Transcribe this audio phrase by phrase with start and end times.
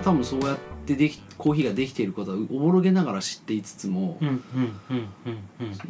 [0.00, 4.18] 多分そうやってできコーヒーができていることはおぼろげながら知っていつつも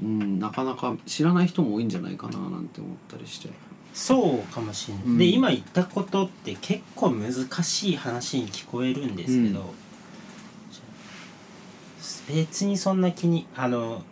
[0.01, 3.49] なかなか知らない人も多いんじゃないかななんて思ったりして。
[3.93, 5.19] そうかもしれない、うん。
[5.19, 9.63] で今言ったことって結構難しい話に聞こえるんですけど、う
[12.33, 12.37] ん。
[12.37, 14.05] 別にそんな気にあの、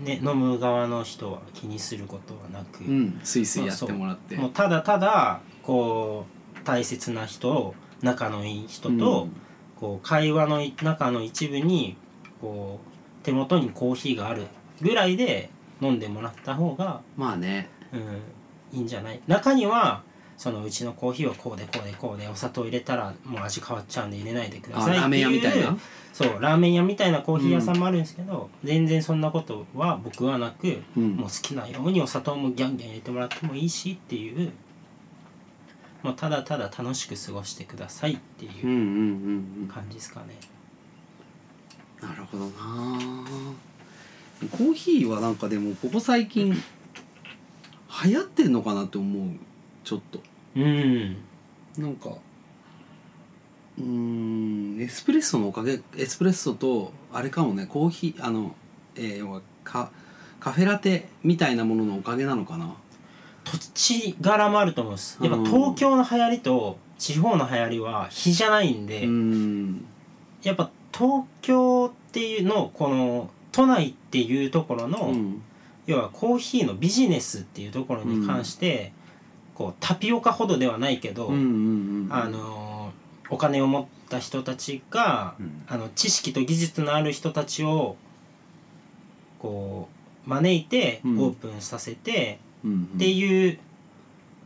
[0.00, 4.36] ね、飲む側の人は気にすることはなく、うんスイスイやってもらって。
[4.36, 9.36] もうただただこう大切な人仲のいい人と、うん。
[9.78, 11.98] こう会話の中の一部に
[12.40, 14.46] こう手元にコーヒーがある
[14.80, 15.50] ぐらいで
[15.82, 17.68] 飲んでもらった方がまあね。
[17.92, 19.20] うん、いいんじゃない？
[19.26, 20.02] 中には
[20.38, 25.76] そのうちのコーヒーはこうでこうでこうでお砂糖入れたらもう味変わっちゃうんで入れないでくださいあラーメン屋みたいな。
[26.12, 31.16] そうラーメン屋みたいなコーヒー屋さんもあるんですけど、全然そんなことは僕はなく、うん。
[31.16, 34.50] もう好きなようにお砂糖もギャンギャン入れてもらってもいいしっていう
[36.06, 39.68] もうただただ楽しく過ごしてくださいっていううんうんうんうん。
[39.68, 40.36] 感じですかね。
[42.00, 42.52] なるほどな。
[44.52, 46.52] コーヒーはなんかでもここ最近
[48.04, 49.30] 流行ってんのかなって思う。
[49.82, 50.20] ちょっと。
[50.54, 51.16] うん。
[51.76, 52.10] なんか
[53.78, 57.66] うーんエスプレッソのおかげエスプレッソとあれかもね。
[57.66, 58.54] コーヒーあの、
[58.94, 59.90] えー要はカ
[60.38, 62.76] カフェラテみたいなもののおかげなのかな
[63.46, 65.18] 土地柄もあると思うんです。
[65.22, 69.84] やっぱうん東京の流行りと地方の流行りは比じゃないんで、ん。
[70.42, 75.42] やっぱ東京っていうのこの都内っていうところの、うん。
[75.86, 78.92] 要はコーヒーのビジネスっていうところに関して、
[79.54, 85.64] こうタピオカほどではないけど、うんうんうんあのーお金を持った人たちが、うん。
[85.68, 87.96] あの知識と技術のある人たちを
[89.40, 89.88] こ
[90.26, 91.18] う招いてオうん。
[91.18, 93.58] ープンさせて、うんうんっていう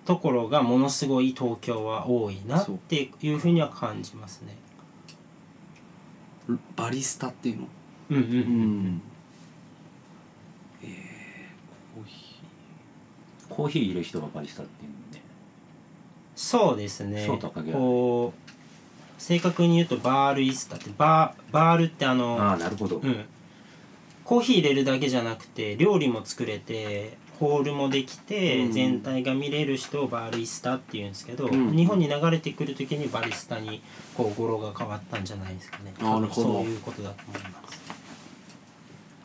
[0.04, 4.56] ところがものすごい東京は多いなっていうふうには感じますね。
[6.76, 7.68] バリスタっていうの？
[8.10, 9.02] うんうんうんうん。
[10.82, 10.90] えー、
[11.94, 12.40] コーヒ
[13.48, 15.22] コーヒー入れる人がバリスタっていうのね。
[16.34, 17.28] そうですね。
[17.72, 18.40] こう
[19.20, 23.24] 正確に言うとバールイスタってバーバールってあのああなるほど、うん、
[24.24, 28.72] コーヒー入れるだけじゃなくて料理も作れてホールもできて、うん。
[28.72, 31.74] 全体が見れる人をバーリスタっていうんですけど、うん。
[31.74, 33.82] 日本に流れてくる時にバリスタに
[34.14, 35.94] こう語呂が変わったんじゃないですかね。
[35.98, 36.52] なるほど。
[36.52, 37.80] そういうことだと思います。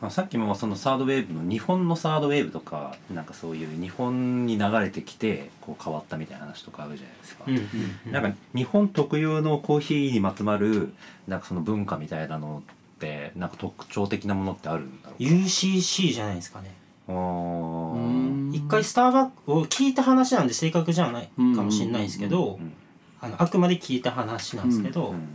[0.00, 7.62] あさっきもそのサードウェーブの日本のサードウェーブとかなんかそういう日本に流れてきてこう変わったみたいな話とかあるじゃないですか、うんうん
[8.06, 8.12] うん。
[8.12, 10.92] なんか日本特有のコーヒーにまつわる
[11.26, 16.70] なんかその文化みたいなのってなんか特徴的なものってあるんだろう UCC じゃないですかね
[17.08, 22.72] 一回スターバックを聞いた話なんで正確じゃないかもしれないですけどうん。
[23.20, 25.28] あのあくまで聞いた話なんですけど、うん。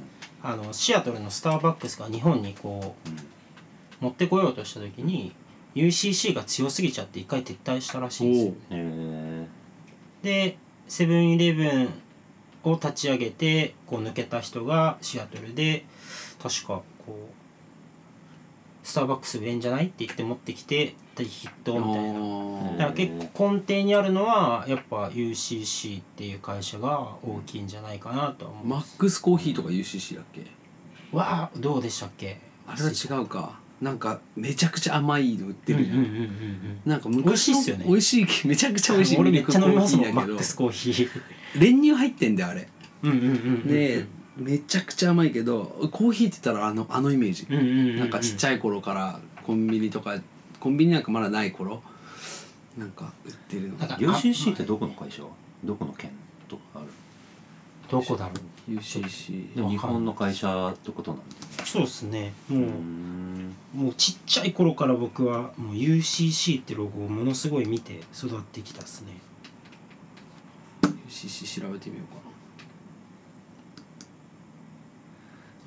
[0.43, 3.17] あのシアトルのスターバックスが日本にこううん。
[4.01, 5.33] 持ってこようとした時に
[5.75, 8.53] UCC が強すぎちゃって一回撤退したらしいんですよ。
[8.71, 9.47] へ
[10.23, 11.89] でセブンイレブン
[12.63, 15.85] を立ち上げてこう抜けた人がシアトルで
[16.41, 17.41] 確かこう
[18.83, 22.19] スターバックス売れんじゃないって言って持ってきて大ヒットみたいな。
[22.19, 28.67] なだから結構根底にあるのはやっぱ UCC っていう会社が大きいんじゃないかなとは思う。
[28.67, 30.45] マックスコーヒーとか UCC だっけ？
[31.11, 32.39] わあどうでしたっけ？
[32.67, 33.59] あれは違うか。
[33.81, 36.81] なんかめちゃくちゃ甘いの売ってるじゃん、うんうんうんうんうん。
[36.85, 37.85] なんか美味しいっすよね。
[37.87, 41.09] 美味しいめちゃくちゃ美味しい俺めっちゃ飲みますもんマックスコーヒー。
[41.59, 42.67] 練乳入ってんだよあれ。
[43.03, 43.67] うんうんうんうん。
[43.67, 44.05] で
[44.37, 47.99] めちゃくちゃ甘いけどコーヒーって言ったらあのあのイメージ、うんうんうんうん。
[47.99, 50.15] なんかちっちゃい頃からコンビニとか
[50.61, 51.81] コンビニなんかまだない頃
[52.77, 53.77] なんか売ってるの。
[53.77, 55.23] なんかー UCC ってどこの会社？
[55.63, 56.11] どこの県
[56.47, 56.85] とかある？
[57.89, 58.31] どこだろ
[58.69, 61.21] う？UCC でも日本の会社ってことなん
[61.65, 62.31] そうですね。
[62.47, 63.55] もう、ん。
[63.73, 69.17] もうちっちゃい頃から僕はもう UCC ってロゴをものすごい見て育ってきたっすね。
[71.09, 72.03] UCC 調べてみよ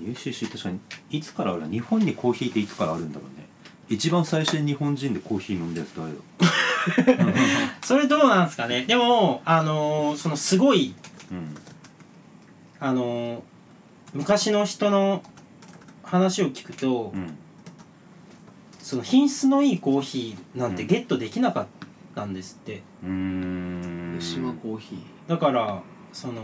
[0.00, 0.80] うか UCC 確かに
[1.10, 1.68] いつからある？
[1.68, 3.43] 日本にコーヒーっていつからあるんだろうね
[3.88, 6.12] 一番最初に日本人でコーヒー飲んだやつ誰
[7.26, 7.34] だ？
[7.82, 8.84] それどうなんですかね？
[8.86, 10.94] でもあのーそのすごい
[11.30, 11.54] うん。
[12.80, 13.40] あのー
[14.14, 15.22] 昔の人の
[16.04, 17.36] 話を聞くと、うん。
[18.78, 21.66] その品質のいいコーヒーなんてゲットできなかっ
[22.14, 24.16] たんですって、うーん。
[24.20, 24.98] 吉島コーヒー。
[25.28, 25.82] だから
[26.12, 26.42] その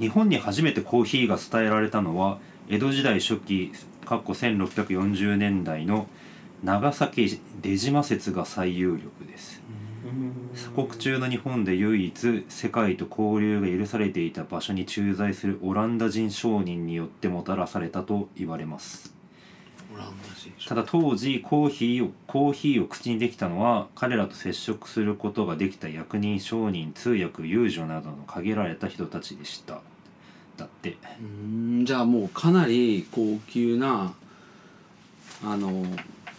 [0.00, 2.38] 日本に初めてコーヒーが伝えられたのは
[2.68, 3.72] 江戸時代初期
[4.04, 6.06] かっこ1640年代の
[6.62, 9.62] 長崎出島説が最有力です。
[10.54, 19.14] 鎖国中の日本で唯一世界と交流が許されていた場所に駐在するオランダ人商人によってもたらされたと言われます。
[20.66, 29.80] ただ当時コーヒーをコーヒーを口にできたのは彼らと接触することができた役人商人通訳遊女などの限られた人たちでした
[30.62, 30.90] だって。
[30.90, 34.14] うーんじゃあもうかなり高級な
[35.44, 35.84] あの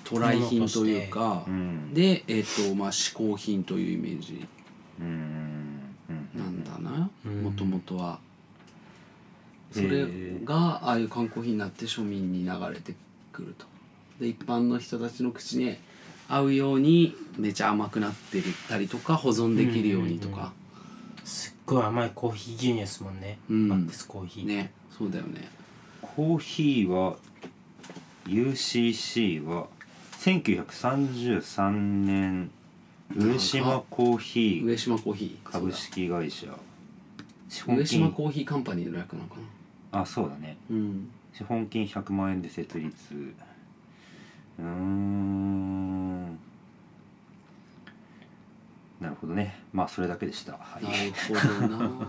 [0.04, 4.46] 渡来品というかうんでえっ、とまあ嗜好品というイメージ。
[5.00, 7.44] なんだなうん。
[7.44, 8.20] もともとは。
[9.72, 10.06] それ
[10.44, 12.94] がああいう観光品になって庶民に流れて
[13.32, 13.66] くると。
[14.20, 15.76] で一般の人たちの口に
[16.30, 20.54] 合うようにめちゃ甘くなってたりとか保存できるようにとか、
[21.66, 23.68] ごい甘いコーヒー牛乳ですもんね、うん。
[23.68, 25.50] マックスコーヒー、ねそうだよね。
[26.02, 27.16] コーヒーは
[28.26, 29.68] UCC は
[30.20, 32.52] 1933年
[33.16, 35.50] 上島コーヒー上島コーヒー。
[35.50, 36.48] 株式会社。
[37.50, 39.36] 資そうだ上島コーヒーカンパニーの略なのか
[39.92, 40.02] な。
[40.02, 40.58] あそうだね。
[40.70, 41.10] うん。
[41.34, 42.94] 資本金100万円で設立。
[44.60, 46.40] うーん
[49.04, 49.60] なるほどね。
[49.74, 50.84] まあそれだけでした、はい。
[50.84, 51.14] なる
[51.60, 51.90] ほどな。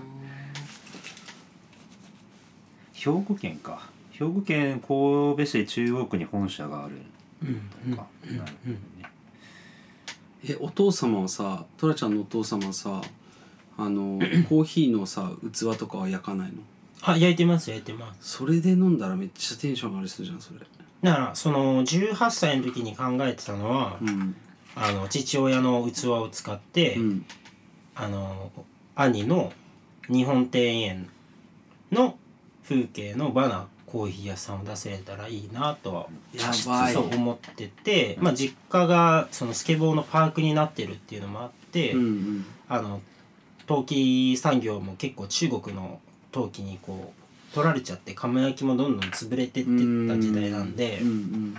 [2.94, 3.88] 兵庫県か。
[4.12, 7.02] 兵庫県神戸市中央区に本社がある。
[7.42, 8.78] うんのか、なるほどね。
[10.48, 13.02] えお父様はさトラちゃんのお父様はさ
[13.76, 16.58] あの コーヒーのさ器とかは焼かないの？
[17.02, 18.36] あ焼いてます焼いてます。
[18.36, 20.60] それで飲んだらめっちゃテンション上がりするじゃんそれ。
[21.02, 24.36] だからその18歳の時に考えてたのは、うん
[24.76, 27.26] あの父親の器を使って、うん。
[27.96, 28.50] あの
[28.96, 29.52] 兄の
[30.08, 31.08] 日本庭園
[31.92, 32.18] の
[32.64, 36.92] 風景のバナコーヒー屋さんを出せれたらいいなとはやばい。
[36.92, 42.46] そう思ってて、まあ、実家がそのスケボーのパークになってるっていうのもあって、うんうん。
[42.68, 43.00] あの
[43.66, 46.00] 陶器産業も結構中国の
[46.32, 51.56] 陶器にこう取られちゃって釜焼きもどんどん潰れてってった時代なんで、うんうん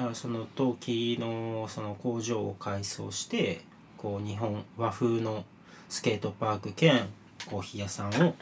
[0.00, 3.60] だからその陶器のその工場を改装して
[3.98, 5.44] こう日本和風の
[5.90, 7.06] スケートパーク兼
[7.50, 8.34] コーヒー屋さんを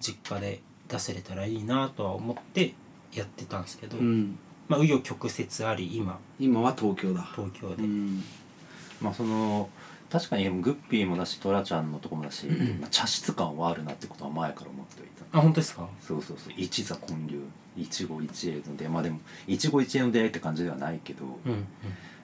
[0.00, 2.72] 実家で出せれたらいいなとは思って
[3.12, 4.38] やってたんですけど、うん。
[4.66, 6.18] まあ紆余曲折あり今。
[6.40, 7.20] 今は東京だ。
[7.36, 8.22] 東京で、うん。
[9.02, 9.68] まあその
[10.08, 15.38] 確かにグッピーもだしトラちゃんのとこもだし、まあ、茶室感はあるなってことは前から思っていた。
[15.38, 15.86] あ本当ですか？
[16.00, 16.54] そうそうそう。
[16.56, 17.38] 一座建立
[17.76, 21.66] 一期一会の出まあでも一期一会の出会いって感じではないけど、うんうん。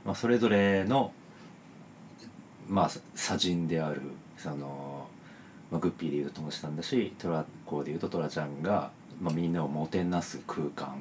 [0.04, 1.12] まあ、それぞれの
[2.68, 4.02] まあ茶人である
[4.36, 5.06] その、
[5.70, 8.90] まあ、グッピーでいうとともしさんだしトラコでいうとトラちゃんが、
[9.20, 10.96] まあ、みんなをもてなす空間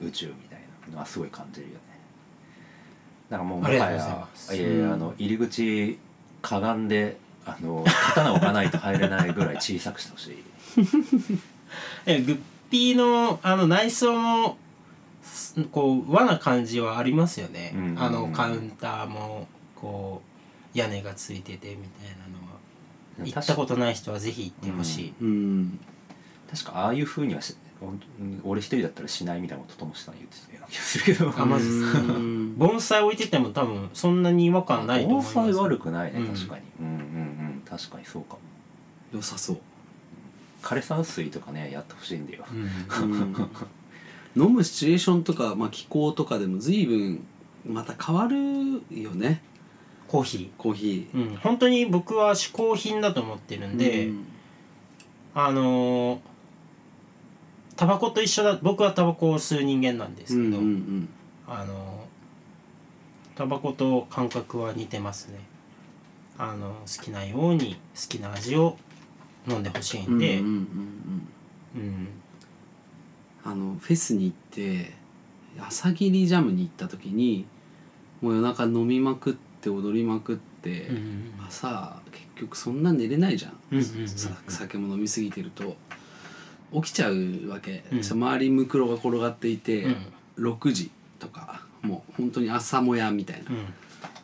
[0.00, 1.80] 宇宙みたいなのはすごい感じるよね。
[3.30, 5.98] だからもうもはやいやいやあの入り口
[6.42, 7.16] かがんで
[7.46, 10.36] あの刀を置かないと入れないぐらい小さくしてほしい。
[12.04, 12.40] えグッ
[12.72, 14.56] ピーのあの内装も
[15.22, 18.02] すこう和な感じはありますよね、うん。
[18.02, 19.46] あのカウンターも
[19.76, 20.22] こ
[20.74, 22.52] う屋根がついててみたいなのは。
[23.22, 25.78] 行ったことない人はぜひ行ってほしい、うん。
[26.50, 27.40] 確かああいうふうには
[28.42, 31.28] 俺一人だったらしないみたいなことともしさん言ってたような気がするけど。
[31.36, 32.02] あマジです
[32.56, 35.34] 盆栽置いてても多分そんなに違和感ないと思います。
[35.34, 36.62] 盆栽悪くないね、うん確かに。
[36.80, 37.62] うんうんうん。
[37.68, 38.40] 確かにそうかも。
[39.12, 39.58] 良さそう
[40.62, 43.12] 枯山水とかねやってほしいんだよ、うん。
[43.12, 43.50] う ん
[44.34, 47.24] 飲むシチュエーションとか、まあ、気候とかでも随分
[47.66, 49.42] また変わるよね。
[50.08, 51.30] コーヒコーヒー。
[51.30, 51.36] うん。
[51.36, 54.24] 本当に僕は嗜好品だと思ってるーんで、うん。
[55.34, 56.32] あのー
[57.76, 61.08] タバコと一緒だ僕はタバコを吸う人間なんですけど、うんうん
[61.48, 62.06] あの
[63.34, 65.40] タバコと感覚は似てますね。
[66.38, 68.76] あの好きなように好きな味を
[69.48, 70.58] 飲んでほしいうんんで、うんうんうん
[71.74, 72.08] うん
[73.44, 74.92] あのフェスに行って
[75.58, 77.44] 朝霧ジャムに行った時に
[78.20, 85.76] もう夜中飲みまくって踊りまくって、うん朝結局そんな寝れないじゃん,、うんうんうんうんさ酒も飲みすぎてると。
[86.74, 88.02] 起きちゃうわけ、うん。
[88.04, 89.96] そ周りムクロが転がっていて、うん。
[90.38, 91.66] 6時とか。
[91.82, 93.56] もう本当に朝もやみたいなうん。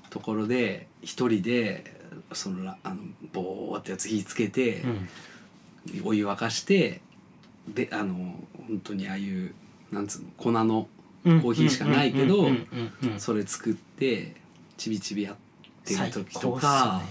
[0.08, 1.97] ところで一人で
[2.32, 2.96] そのらあの
[3.32, 5.08] ボーってやつ火つけて、うん。
[6.04, 7.00] お湯沸かして
[7.66, 8.14] であの
[8.66, 9.54] 本当にああいう
[9.90, 10.88] なんつうの粉の
[11.24, 11.40] うん。
[11.40, 12.48] コーヒーしかないけど
[13.18, 14.36] それ作って
[14.76, 15.36] ちびちびやっ
[15.84, 17.02] てる時とか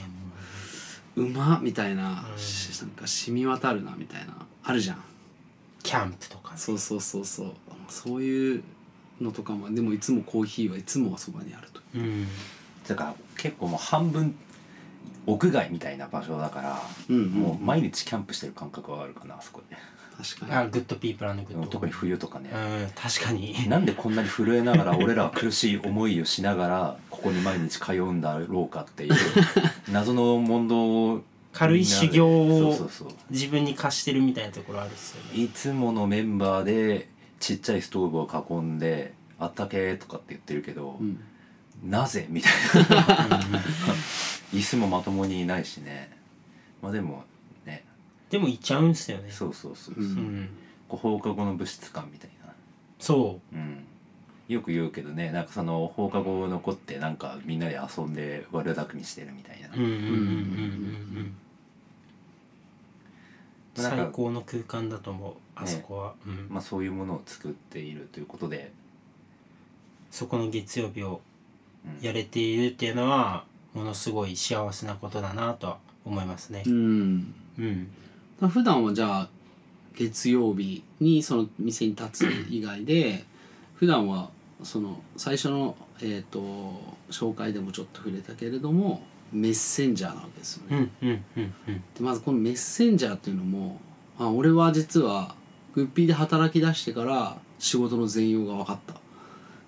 [1.16, 1.30] すねう。
[1.30, 2.38] まっみたいな、うん。
[2.40, 5.04] しなんか染み渡るなみたいなあるじゃん。
[5.84, 6.58] キャンプとかね。
[6.58, 7.54] そうそうそうそう。
[7.90, 8.64] そういう
[9.22, 12.28] のとかもでもいつもコーヒーはいつもそばにあるとうん。
[12.88, 14.36] だから結構もう半分
[15.28, 19.76] 屋外みたいな場所だから、うんうんもう毎日キャンプしてる感覚はあるかなあそこで。
[20.18, 21.68] 確かあ Good People Good。
[21.68, 23.70] 特に冬とかね、うん確かに。
[23.70, 29.14] なんでこんなに震えながら俺らは苦しい思いをしながらここに毎日通うんだろうかっていう
[29.92, 33.08] 謎の問答を軽い修行をそうそうそう。
[33.30, 35.44] 自分に課してるみたいなところあるっすよね。
[35.44, 41.10] いつものメンバーでちっちゃいストーブを囲んで「あったけ」とかって言ってるけど、に、
[41.84, 41.92] うん。
[41.92, 42.26] なぜ？
[42.30, 42.54] みたい
[42.90, 43.40] な
[44.54, 46.10] 椅子もまともにいないしね。
[46.82, 47.24] まあでも
[47.66, 47.84] ね。
[48.30, 49.32] でも行っちゃうんすよね。
[49.32, 50.00] そうそうそう、う。
[50.02, 50.50] んうん。
[50.88, 52.54] こう放課後の物質感みたいな。
[53.00, 53.56] そう。
[53.58, 53.86] ん。
[54.48, 55.32] よく言うけどね。
[55.32, 60.16] なんかその放課後残ってなんかみんなで遊んで悪巧みしてるみたいな、ううんうんうんうんうん。
[63.78, 63.84] うん。
[63.84, 66.48] なんか最高の空間だと思うあそこは、うん。
[66.50, 68.72] まあそういうものを作っているということで、
[70.10, 71.20] そこの月曜日を
[71.86, 72.06] うん。
[72.06, 73.44] やれているっていうのは
[73.78, 76.64] ものすごい幸せなことだなとは思いますね。
[76.66, 77.34] うん。
[77.60, 78.50] うん。
[78.50, 79.30] 普段はじゃあ
[79.96, 83.24] 月曜日にその店に立つ以外で
[83.76, 84.30] 普段は
[84.64, 86.40] その最初の、えー、と
[87.10, 90.90] 紹介でもちょっと触れたけれどもメッセンジャーなわけですよね。
[91.02, 91.76] うんうんうんうん。
[91.76, 93.80] でまずこのメッセンジャーっていうのも
[94.18, 95.36] あ俺は実は
[95.74, 98.96] グッピーで働き出してから仕事の全容が分かった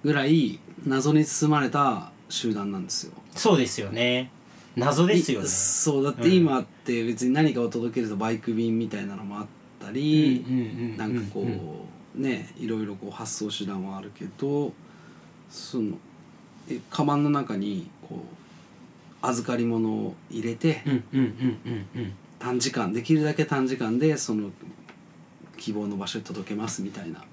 [0.03, 3.13] ぐらい謎に包まれた集団なんですよ。
[3.35, 4.31] そうですよね。
[4.75, 5.45] 謎ですよね。
[5.45, 6.33] いそうだってうん。
[6.33, 9.45] 今って別に何かを届けるとバイク便みたいなのもあっ
[9.79, 10.45] たり、
[10.97, 11.45] なんかこ
[12.15, 14.73] う、ねいろいろこう発送手段はあるけど
[15.49, 15.95] その
[16.69, 20.81] えカバンの中にこう預かり物を入れて、
[22.39, 24.49] 短時間できるだけ短時間でその
[25.57, 27.23] 希望の場所に届けますみたいな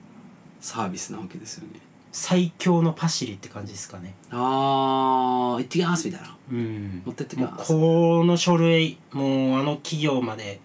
[0.61, 1.81] サービスなわけですよね。
[2.13, 4.15] 最強のパシリって感じですかね。
[4.31, 6.37] あー行ってきますみたいな。
[6.51, 7.03] うん。
[7.05, 7.73] 持ってってきもうます。
[7.73, 10.61] この書類もうあの企業まで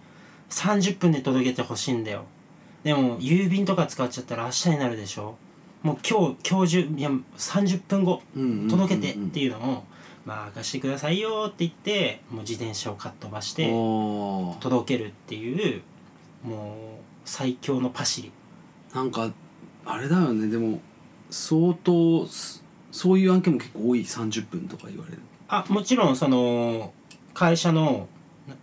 [0.50, 2.24] 30分で届けてほしいんだよ。
[2.84, 5.36] でも郵便とか使っちゃったら明日になるでしょ。
[5.82, 8.68] もう今日今日中いや30分後うんうんうんうん。
[8.68, 9.84] 届けてっていうのを
[10.24, 14.58] まあ貸してくださいよって言ってもう自転車をかっ飛ばしておー。
[14.58, 15.82] 届けるっていう
[16.44, 16.76] もう
[17.24, 18.32] 最強のパシリ。
[18.94, 19.30] なんか
[19.84, 20.48] あれだよね。
[20.48, 20.80] でも
[21.32, 25.18] 相当すそういう案件も結構多い？30分とか言われる。
[25.48, 26.92] あもちろんその
[27.34, 28.06] 会社の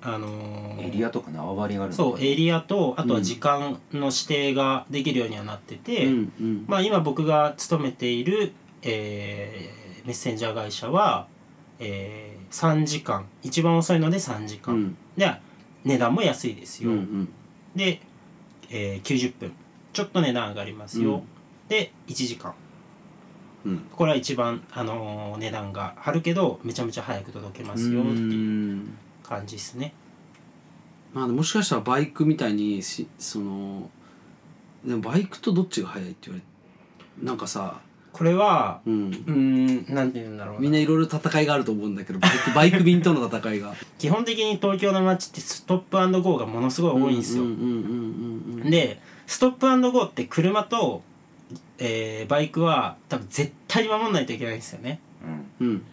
[0.01, 6.65] あのーエリアとか縄張りがあるのそうエリアとあとは時間の指定ができるようにはなってて、うんうん。
[6.67, 11.27] まあ今僕が勤めている、えーメッセンジャー会社は、
[11.79, 13.25] えー3時間。
[13.43, 14.97] 一番遅いので3時間、うん。
[15.17, 15.31] で
[15.85, 17.29] 値段も安いですよ、うんうん。
[17.75, 18.01] で、
[18.69, 19.51] えー90分。
[19.93, 21.23] ちょっと値段上がりますよ、うん
[21.69, 22.53] で1時間。
[23.65, 23.79] うん。
[23.95, 28.21] これは一番、あのー値段が張るけどめちゃめちゃ早く届けますよっていうう
[28.75, 28.97] ん。
[29.23, 29.93] 感じですね。
[31.13, 33.89] まあもしかしたらバイクみたいにしその
[34.85, 37.81] でもバイクとどっちが速いって言われなんかさ、
[38.13, 40.61] これはうん、うーんなんて言うんだろうな。
[40.61, 43.73] みんないろいろ戦いがあると思うんだけどバイクバイク便との戦いが。
[43.99, 51.03] 基本的に東京の街ってストップゴーがものすごい多いんですよ、うんうんうんうんうんでストップゴーって車と、
[51.77, 54.99] えーバイクは多分絶対に守んないといけないんですよね。
[55.59, 55.67] うん。
[55.67, 55.85] うん。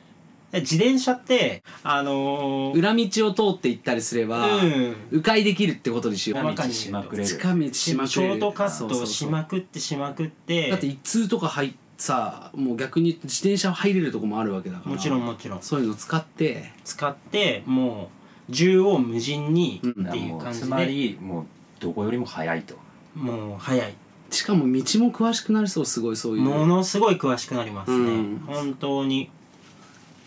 [0.52, 4.96] で自転車ってあのー、裏道を通って行ったりすれば、うん。
[5.10, 6.42] 迂回できるってことにしよう。
[6.42, 7.28] 細かにしまくれる。
[7.28, 8.34] 近道しまくシれる。
[8.34, 10.70] ョートカットをしまくってしまくって。
[10.70, 14.92] だって一通とか入っさもう逆に自転車入れるとこもあるわけだから。
[14.92, 15.62] もちろんもちろん。
[15.62, 16.72] そういうの使って。
[16.84, 18.10] 使っても
[18.48, 20.66] う縦横無尽にうんっていう感じで。
[20.66, 21.44] つまりもう
[21.80, 22.76] どこよりも早いと。
[23.14, 23.94] もう早い
[24.36, 26.42] しかも道も詳しくなりそうすごいそういう。
[26.42, 28.38] ものすごい詳しくなりますね、うん。
[28.46, 29.30] 本当に。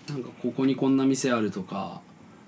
[0.10, 2.02] なんかここにこんな店あるとか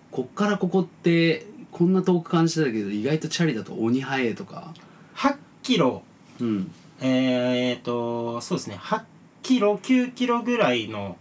[0.10, 4.74] こっからここってこんな遠く感じてたけど意外とチャリだと鬼早いとか。
[5.15, 6.01] 8キロ。
[6.39, 6.72] うん。
[7.00, 8.77] えー、とそうですね。
[8.82, 9.03] 8
[9.44, 11.18] キロ9キロぐらいの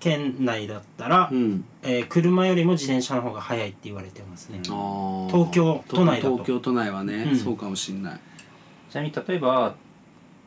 [0.00, 1.64] 県内だったら、うん。
[1.82, 6.32] えー車よりも自転車の方が早いって言われてますね、東京都内だと。
[6.32, 7.36] 東京都内はね、うん。
[7.36, 8.20] そうかもしんない。
[8.90, 9.74] ちなみに例えば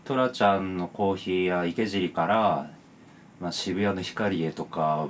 [0.08, 2.72] トラちゃんのコーヒーや池尻から、
[3.42, 5.10] まあ、渋谷の光へとか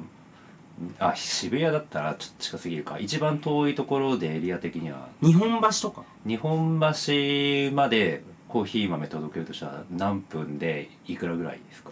[0.97, 2.97] あ渋谷だったらちょっと近すぎるか。
[2.97, 5.07] 一番遠いところでエリア的には。
[5.21, 6.03] 日本橋とか？
[6.25, 11.91] 日本橋までコーヒー豆届けるとしたら何分でいくらぐらいですか？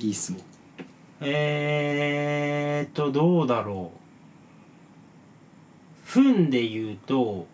[0.00, 0.40] いい質問
[1.20, 6.22] えーとどうだろう。
[6.22, 7.46] 分で言うと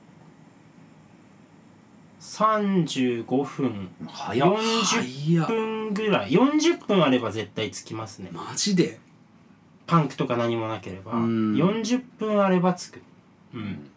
[2.32, 3.90] 35分。
[4.08, 4.52] 早っ。
[4.54, 5.46] 40早っ。
[5.48, 6.30] 分ぐらい。
[6.30, 8.30] 40分あれば絶対着きますね。
[8.32, 8.98] マジで？
[9.86, 11.12] パンクとか何もなければ。
[11.12, 11.54] うん。
[11.54, 13.02] 40分あれば着く。
[13.52, 13.90] うん。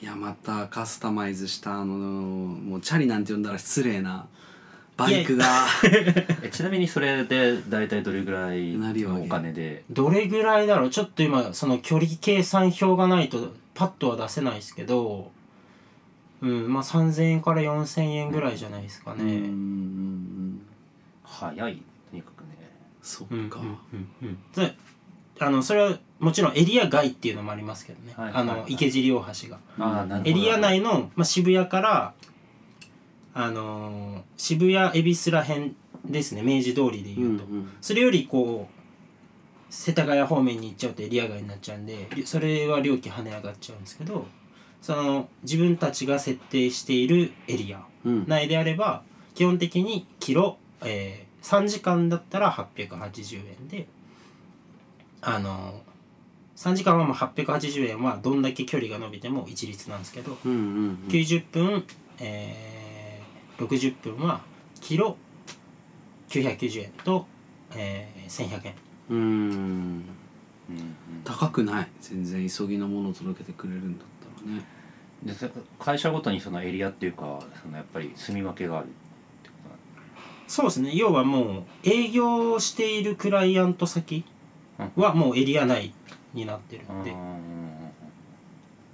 [0.00, 4.28] いやまたカスタマイズしたあのもうチャリなんて呼んだら失礼な。
[4.96, 5.66] バイクが。
[6.44, 9.82] えちなみにそれで大体どれぐらいのお金で？
[9.90, 10.90] どれぐらいだろう？
[10.90, 15.32] ちょっと今その距離計算表がないとパッとは出せないですけど
[16.42, 20.60] うんまあ3000円から4000円ぐらいじゃないですかうんうんうねん。
[21.24, 22.48] 早いとにかくね。
[23.02, 24.38] そっうんうんか、うんうん。
[24.54, 24.76] で
[25.38, 28.60] あのそれはもちろんエリア外っていうのもありますけどね、はいあの、はい。
[28.62, 29.58] はい池尻大橋が。
[29.78, 30.30] ああなるほど。
[30.30, 32.14] エリア内の、まあ、渋谷から
[33.34, 35.74] あのー渋谷恵比寿らへん
[36.04, 36.42] ですね。
[36.42, 37.70] 明治通りでう言うと、んうん。
[37.80, 38.76] それよりこう
[39.68, 44.24] 世田谷方面に行っちゃうとエリア外になっちゃうんでそれは料金跳ね上がっちゃうんですけど
[44.82, 48.24] その自分たちが設定しているエリアうん。
[48.28, 49.02] 内であれば
[49.34, 53.86] 基本的にキロ、えー3時間だったら880円で
[55.20, 55.80] あの
[56.56, 60.94] 3時間はまあ880円はどんだけ距離が伸びても一律なんですけど、うんうんうん。
[61.08, 61.84] 90分、
[62.18, 64.40] えー、60分は
[64.80, 65.16] キロ
[66.30, 67.26] 990円と、
[67.76, 68.74] えー、1100円。
[69.10, 69.18] うん。
[69.18, 69.52] うんう
[70.00, 70.04] ん。
[71.24, 71.88] 高くない？
[72.00, 74.15] 全然急ぎのものを届けてくれるんだったら
[74.46, 74.64] ね。
[75.24, 75.48] でそ
[75.78, 78.88] 会社ごとにそのエリアっていうかそのやっぱり住み分けがあるっ
[79.42, 79.78] てことなん
[80.46, 80.92] そうですね。
[80.94, 84.24] 要はもう営業しているクライアント先
[84.94, 85.94] はもうエリア内
[86.34, 87.02] になってるん。
[87.02, 87.14] で、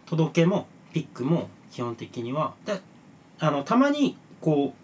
[0.07, 2.55] 届けもピックも基本的には。
[2.65, 2.81] で
[3.41, 4.79] あのたまにこう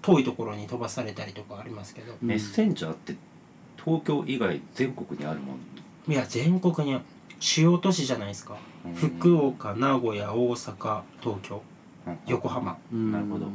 [0.00, 2.14] 遠いところに飛ばされたりとかありますけど。
[2.22, 3.14] メッセンジャーって
[3.76, 6.12] 東京以外全国にあるもん？
[6.12, 6.98] いや全国に
[7.38, 8.54] 主要都市じゃないですか。
[8.54, 8.58] うん
[8.94, 11.62] 福岡名古屋大阪東京
[12.06, 12.18] うん。
[12.26, 12.76] 横浜。
[12.92, 13.12] うん。
[13.12, 13.46] なるほど。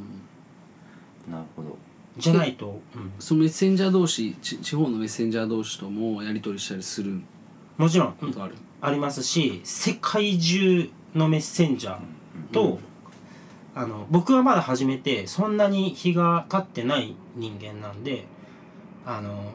[1.30, 1.78] なるほど。
[2.18, 7.22] じゃないと、うん、そのメッセンジャー同士ち地方のメッセンジャー同士ともやり取りしたりする
[7.78, 8.32] もちろん、うん。
[8.32, 12.80] ことある、ありますし世界中のメッセンジャーと、うん。
[13.76, 18.26] あの僕はまだ始めてそんなに日が経ってない人間なんで
[19.06, 19.52] あの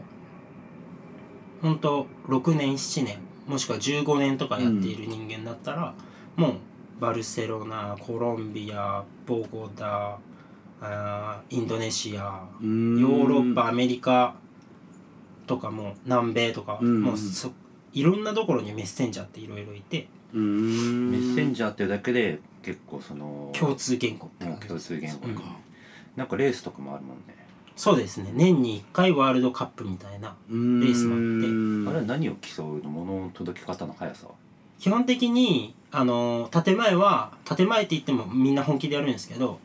[1.62, 5.94] 本当6年7年もしくは15年とかやっている人間だったら、
[6.36, 6.54] もう
[7.00, 10.18] バルセロナコロンビアボゴダ
[10.80, 14.36] あーインドネシアヨーロッパアメリカ
[15.46, 17.02] とかも南米とか、うん。
[17.02, 17.50] もうそ
[17.92, 25.34] いろんなところにメッセンジャーっていろいろいてメッセンジャーっていうだけで結構その共通言語ってうん感じ共通言語うん。
[25.34, 25.42] か
[26.16, 27.34] なんかレースとかもあるもんね
[27.78, 28.30] そうですね。
[28.34, 32.90] 年に1回ワールドカップみたいなレースもああれは何を競うの？
[32.90, 34.26] 物の届け方の速さ
[34.80, 39.60] 基本的にあの建前は建前って言ってもみんな本気でやるんですけど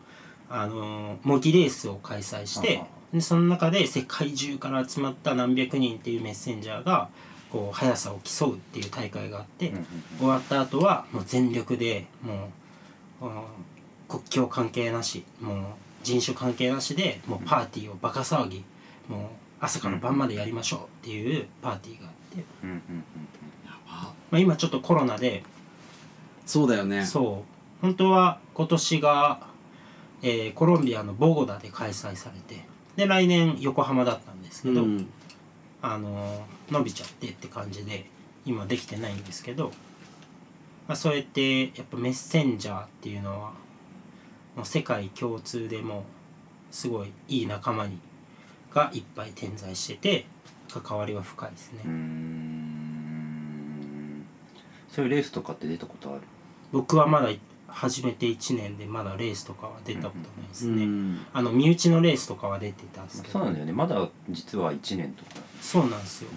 [0.48, 7.10] あの模擬レースを開催してあでその中で世界中から集まった何百人っていうメッセンジャーが
[7.52, 9.86] こう速さを競うっていう大会があって、うんうん
[10.20, 12.50] 終わった後はもう全力でも
[13.22, 13.42] う、うん
[14.08, 15.64] 国境関係なしもう
[16.04, 18.64] 人種関係なしでもうパーティーをバカ騒ぎ
[19.08, 19.22] もう
[19.60, 23.04] 朝から晩までやりましょうっていうパーティーがあって、うんうんうん
[23.88, 25.44] あまあ、今ちょっとコロナで
[26.46, 27.06] そうだよね。
[27.06, 27.82] そう。
[27.82, 29.48] 本当は今年が、
[30.22, 35.10] えーコロンビアのボゴダで開催されてで来年横浜だったんですけど、うん
[35.82, 38.06] あの伸びちゃってって感じで
[38.46, 39.66] 今できてないんですけど、
[40.88, 43.52] まあ、そうやってやっぱメッセンジャーっていうのは
[44.56, 46.04] もう世界共通でもう
[46.72, 47.98] すごいいい仲間に
[48.74, 50.26] がいっぱい点在してて
[50.72, 51.94] 関わりは深いですね、うーん。
[54.92, 56.22] そういうレースとかって出たことある？
[56.72, 57.30] 僕はまだ
[57.68, 61.20] 始めて1年でまだレースとかは出たことないですね、うん。
[61.34, 63.34] あの身内のレースとかは出てたんですけど。
[63.34, 63.74] そうなんだよね。
[63.74, 65.42] まだ実は1年とか。
[65.62, 66.30] そうなんですよ。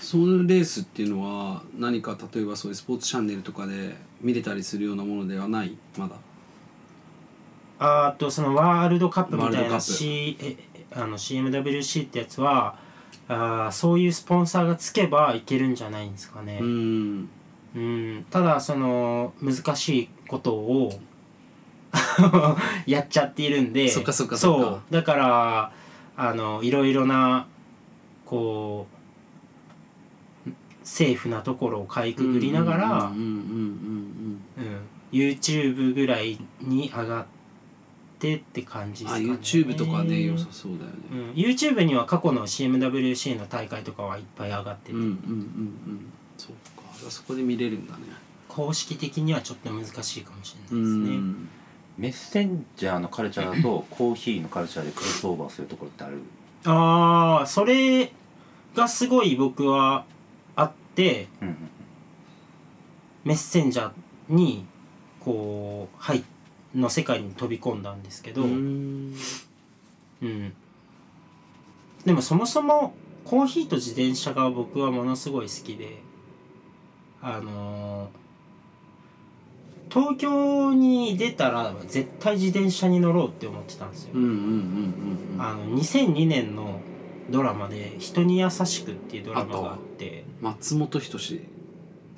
[0.00, 5.76] そのレースっていうのは何か例えばそういうスポーツチャンネルとかで見れたりするようなものではない？
[5.96, 6.16] まだ
[7.78, 10.56] あーとそのワールドカップみたいな、C、え
[10.92, 12.76] あの CMWC ってやつは
[13.28, 16.58] あーそういうスポンサーがつけばいけるんじゃないんですかね。
[16.60, 17.28] う、ん。
[17.74, 21.00] うん、ただその難しいことを
[22.86, 24.92] やっちゃっているんでそっかそっかそう。
[24.92, 25.72] だから
[26.16, 27.46] あのいろいろな
[28.24, 30.50] こう
[30.84, 33.12] セーフなところをかいくぐりながら、
[35.10, 37.33] YouTube ぐらいに上がって
[38.18, 39.38] って感じうんあですかね。
[39.40, 46.12] YouTube とかね良さそうだようねん、YouTube には過去の CMWC の大会とかはいっぱい上がってて、うんうんうんうん。
[46.38, 46.82] そうか。
[46.98, 48.00] じゃあそこで見れるんだね。
[48.48, 51.48] 公式的にはちょっと難しいかもしれうないですね、ん。
[51.98, 56.18] メッセンジャーのカルチャーと コーヒーのカルチャーでクロスオーバーするところってある。
[56.66, 58.10] ああそれ
[58.74, 60.04] がすごい僕は
[60.60, 61.56] ってうんうん
[63.24, 63.92] メッセンジャー
[64.28, 64.64] に
[65.20, 66.22] こうはい
[66.74, 69.14] の世界に飛び込んだんですけど、うーん。
[70.22, 70.52] うん、
[72.04, 75.98] でもそもそもコーヒーと自転車が僕はものすごい好きで
[77.20, 78.24] あのー
[79.90, 85.40] 東京に出たら絶対自転車に乗ろうって思ってたんですよ、うんうんうんうんうん。
[85.40, 86.80] あの2002年の
[87.30, 90.24] ドラマで「人に優しく」っていうドラマがあって。
[90.40, 91.42] 松本人志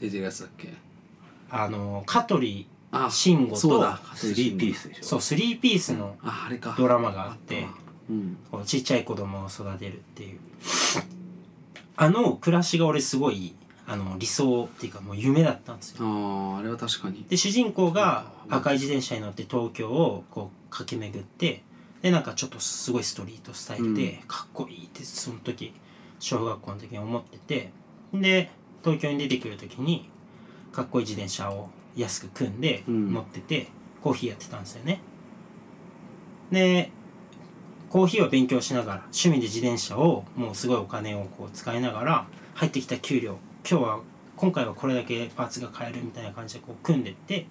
[0.00, 0.72] 出てるやつだっけ？
[1.50, 4.01] あの香取あ慎吾とそうだ。
[4.14, 5.03] スリーピースでしょ。
[5.03, 6.75] そうスリーピースのああれか。
[6.79, 7.68] ドラマがあってわ
[8.11, 8.38] うん。
[8.51, 10.40] こうちっちゃい子供を育てるっていう。
[11.96, 13.55] あの暮らしが俺すごい
[13.87, 16.07] あの理想っていうかもう夢だったんですよ。
[16.07, 17.25] あああれは確かに。
[17.29, 21.62] で主人公が赤い自転車に乗って東京をこう駆け巡って
[22.03, 25.72] でなんかちょっとすごいストリートスタイルでかっこいいってその時
[26.18, 27.70] 小学校の時に思ってて
[28.12, 28.51] で
[28.83, 30.09] 東京に出てくる時に
[30.72, 33.12] かっこいい自転車を安く組んでうん。
[33.12, 33.68] 乗ってて
[34.02, 35.00] コーヒーやってたんですよね。
[36.50, 36.90] で
[37.90, 44.00] コーヒーを勉強しながら趣味で自転車をもうすごいお金をこう使いながら入ってきた給料今日は
[44.37, 47.44] 今回はこれだけパーツが買えるみたいな感じでこう組んでってっ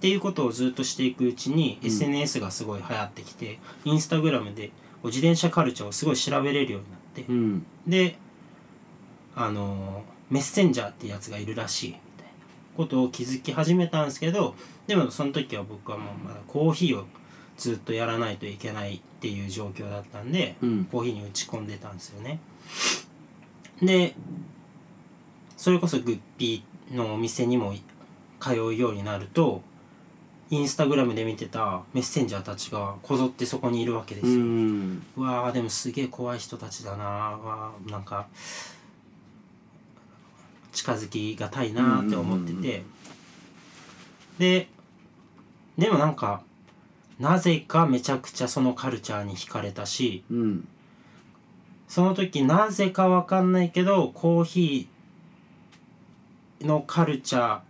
[0.00, 1.88] ていうことをずっとしていくうちに、うん。
[1.88, 4.72] SNS がすごい流行ってきてインスタグラムでこ
[5.04, 7.66] う自転車カルチャーをすごい調べれるようになって、うん。
[7.86, 8.18] で
[9.34, 11.96] あのーメッセンジャーってやつがいるらしい
[12.76, 14.54] ことを気づき始めたんですけど
[14.86, 17.04] でもその時は僕はもうまだコーヒーを
[17.56, 20.84] ずっとやらないといけないっていう状況だったんで、うん。
[20.84, 22.38] コーヒーに打ち込んでたんですよね。
[23.80, 24.14] で
[25.56, 27.74] それこそグッピーのお店にも
[28.40, 29.62] 通うようになると
[30.50, 35.02] インスタグラムで見てたメッセンジャーたちがこぞってそこにいるわけですうよ、ん。
[35.16, 38.28] うわーでもすげえ怖い人たちだなうわーなんか
[40.76, 42.84] 近づきがたいなーって思ってて。
[44.38, 44.68] で
[45.78, 46.42] でもなんか
[47.18, 50.68] なぜかめちゃくちゃそのカルチャーに惹かれたしうん。
[51.88, 57.60] その時なぜかわかんないけどコーヒーのカルチャー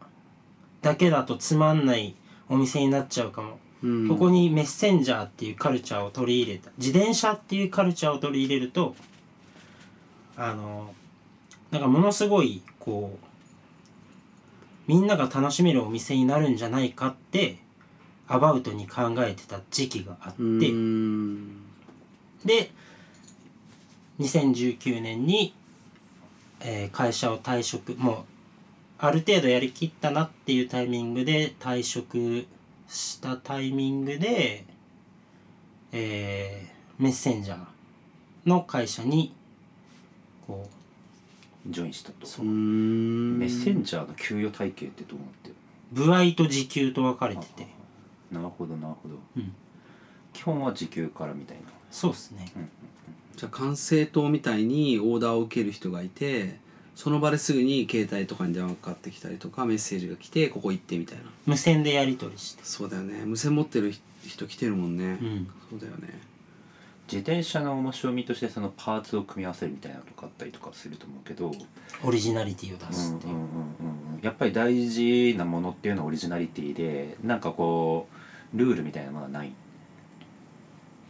[0.83, 2.17] だけだとつまんない
[2.49, 3.59] お店になっちゃうかも。
[3.83, 4.09] うん。
[4.09, 6.71] ここにメッセンジャーっていうカルチャーを取り入れた。
[6.79, 8.97] 自転車っていうカルチャーを取り入れると
[10.37, 10.93] あの
[11.71, 13.27] なんかものすごいこう
[14.87, 17.59] みんなが楽しめるお店になるんじゃないかって
[18.29, 21.63] アバウトに考えてた時期があって、うん。
[22.45, 22.71] で
[24.21, 25.55] 2019年に、
[26.61, 28.17] えー会社を退職もう
[28.99, 32.47] ある程度やりきったなっていうタイミングで退職
[32.89, 34.65] したタイミングで、
[35.93, 37.59] えーメッセンジャー
[38.47, 39.35] の会社に
[40.47, 40.67] こ
[41.71, 42.27] ジョインしたと。
[42.27, 42.47] そう。
[42.47, 43.39] うん。
[43.39, 45.55] メッセンジャーの給与体系ってどうなってる
[45.95, 47.77] う歩合と時給と分かれてて。
[48.31, 49.53] なるほどなるほど、うん
[50.33, 52.45] 基本は時給からみたいなそうですね
[53.37, 56.59] じゃあ管制塔みたいにオーダーを受ける人がいて
[56.95, 63.95] その場ですぐに携帯とかに電話がかかってきたりとかメッセージが来てここ行ってみたいな無線でやり取りしてそうだよね無線持ってる
[64.27, 66.21] 人来てるもんね、うんそうだよね
[67.07, 71.53] 自転車の面白みとしてそのパーツを組み合わせるみたいなのとかあったりとかすると思うけど、
[72.03, 73.49] オリジナリティを出うんすっていう、うんうんうん。
[73.49, 78.09] うんやっぱり大事なものっていうのはオリジナリティでなんかこ
[78.55, 79.53] うルールみたいなものはない。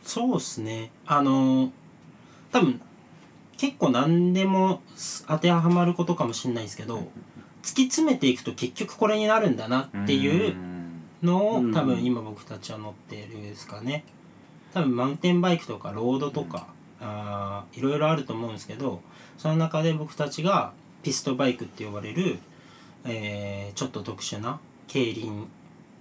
[0.03, 0.91] そうっすね。
[1.07, 1.71] あの
[2.53, 2.81] 多分
[3.57, 4.83] 結構何でも
[5.29, 7.03] 当てはまることかもしれないですけど突
[7.63, 10.55] き詰めていくと結局これになるんだなっていう
[11.23, 11.73] のをうん。
[11.73, 14.05] 多分今僕たちは乗ってるですかね
[14.75, 16.67] 多分マウンテンバイクとかロードとか、
[17.01, 19.01] あーいろいろあると思うんですけど
[19.39, 22.39] その中で僕たちがピストバイクって呼ばれる、
[23.05, 25.49] えーちょっと特殊な競輪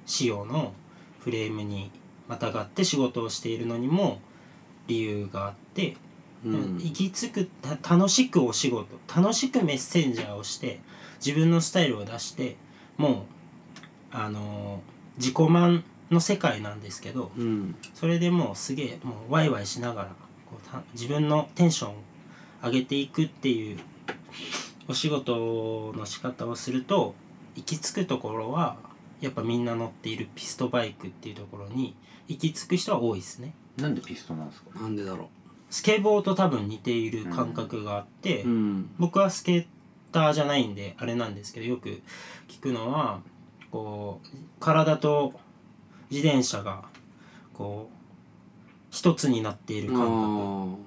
[0.06, 0.74] 仕様の
[1.20, 1.92] フレームに
[2.28, 4.20] またがって仕事をしているのにも
[4.88, 5.98] 理由があって、
[6.46, 6.78] うん。
[6.78, 10.80] 行き着くた楽しくお仕事楽しくメッセンジャーをして
[11.24, 12.56] 自分のスタイルを出して
[12.98, 13.16] もう
[14.12, 20.08] あのー自己満の世界なんですけどうんそれでもうすげえもうワイワイしながら
[20.50, 21.96] こうた自分のテンションを
[22.64, 23.80] 上げていくっていう
[24.88, 27.16] お仕事の仕方をすると
[27.56, 28.78] 行き着くところは
[29.22, 31.96] やっぱみんな乗っているピストバイクっていうところに
[32.28, 33.54] 行き着く人は多いですね。
[33.78, 34.80] なんでピストなんですか？
[34.80, 35.30] なんでだろ
[35.70, 38.90] スケボーと多分似ている感覚があって、ううん。
[39.00, 39.66] 僕はスケー
[40.12, 42.02] ターじゃないんであれなんですけどよく
[42.48, 43.22] 聞くのは
[43.72, 44.28] こう
[44.60, 45.34] 体と
[46.12, 46.84] 自転車が
[47.54, 47.96] こう
[48.92, 50.86] 一つになっている感覚。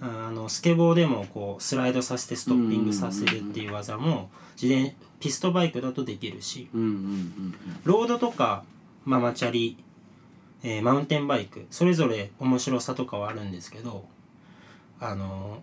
[0.00, 6.68] あのスケボーでもこうスライドさせてストッピングさせるっていう技も自転ピストバイクだとできるし
[7.82, 8.62] ロードとか
[9.04, 9.76] ママチャリ、
[10.62, 14.06] えーマウンテンバイクそれぞれ面白さとかはあるんですけど
[15.00, 15.60] あの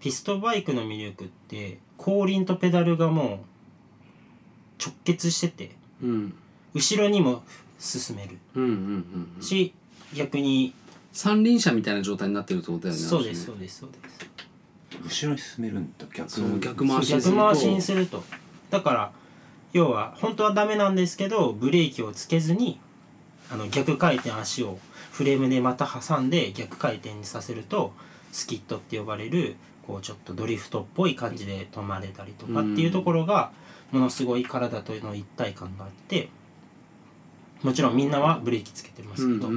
[0.00, 6.34] ピストバイクの魅力って後輪とペダルがもう直結しててうんうん
[6.74, 7.42] 後ろにも
[7.78, 8.38] 進める。
[8.54, 9.42] うんうんうんうん。
[9.42, 9.72] し
[10.14, 10.74] 逆に。
[11.12, 15.24] 三輪車みたいな状態になってるってことだよねそうですそうですそうです。
[15.24, 16.06] 後ろに進めるんだ。
[16.14, 17.40] 逆そう逆回しにすると。
[17.40, 18.24] 逆回しにすると。
[18.70, 19.12] だから
[19.72, 22.80] 要は本当はダメなんですけどブレーキをつけずに
[23.52, 24.78] あの逆回転足を
[25.12, 27.92] フレームでまた挟んで逆回転にさせると
[28.32, 29.56] スキットって呼ばれる
[29.86, 33.50] こうちょっとドリフトっぽい感じで止まれたりとかっていうところが
[33.90, 36.28] ものすごい体との一体感があって
[37.62, 39.48] もちろんみんなはブレーキつけてますけど、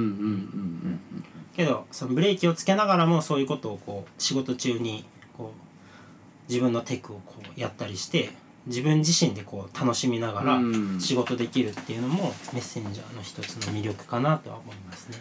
[1.56, 5.04] けどそのブレーキをつけながらもそういうことをこう仕事中に
[5.38, 8.30] こう自分のテクをこうやったりして
[8.66, 11.00] 自分自身でこう楽しみながらうん。
[11.00, 15.18] 仕事できるっていうのもメッセンジャーの一つの魅力かなとは思いますね。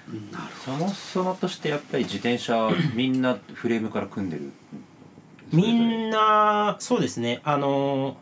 [0.63, 4.51] そもそもとしてやっぱり自転車みんなフレームから組んでる？
[5.51, 7.41] みんなそうですね。
[7.43, 8.17] あの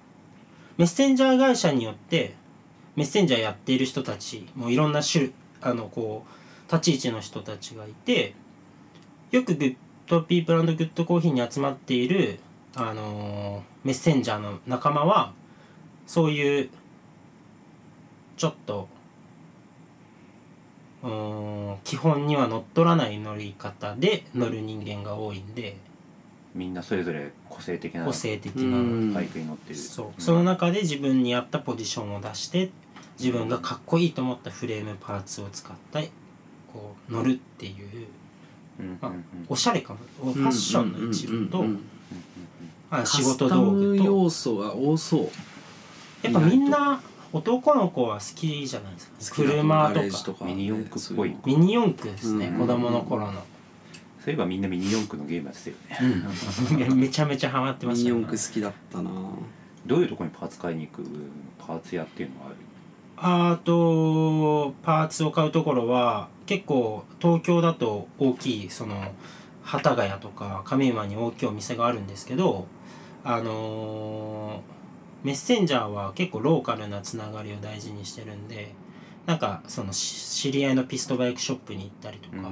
[0.78, 2.34] メッセンジャー会社によって
[2.96, 5.30] メッセンジャーやっている人たちもいろんな種
[5.62, 8.34] あのこう立ち位置の人たちがいて
[9.32, 9.76] よく Good
[10.08, 12.40] People Good Coffee に集まっている
[12.76, 15.34] あのメッセンジャーの仲間は
[16.08, 16.70] そういう
[18.38, 18.88] ちょっと
[21.04, 25.78] うーん基本には乗っ取らない乗り方で乗る人間が多いんで
[26.54, 29.14] みんなそれぞれ個性的な個性的うな、ん。
[29.14, 29.76] バイクに乗ってる。
[29.76, 30.22] そう。
[30.22, 32.70] その中で自分に合ったポジションを出して
[33.22, 36.10] 自分がかっこいいと思ったフレームパーツを使って
[36.74, 38.08] こう乗るっていう
[39.02, 39.20] まあうんうん。
[39.20, 40.00] うんおしゃれかも。
[40.34, 41.82] ファッションの一部とうんうんうんうん
[42.90, 45.30] あ仕事道カスタム具と要素が多そう。
[46.24, 47.02] やっぱみんな
[47.34, 49.36] 男の子は好きじゃないですか。
[49.38, 49.94] 車
[50.26, 50.46] とか。
[50.46, 51.36] ミニ四駆っぽい。
[51.46, 52.60] ミニ四駆ですねうん。
[52.60, 53.44] 子供の頃の。
[54.24, 56.96] そういえばみんなミニ四駆のゲームやってたよね。
[56.96, 58.20] めちゃめちゃハマってまミニしたね。
[58.20, 59.12] 四駆好きだったな。
[59.86, 61.04] どういうところにパーツ買いに行く
[61.58, 62.56] パーツ屋っていうのはある？
[63.24, 68.96] あとパーツを買うところは結構東京だと大きいその
[69.64, 72.66] 幡ヶ谷とか上馬に大きいお店があるんですけど
[73.24, 74.82] あのー
[75.24, 78.74] メッセンジャーは結構ローカルなつながりを大事にしてるんで
[79.28, 82.50] なんかそのし知り合いのピストバイクショップに行ったりとか、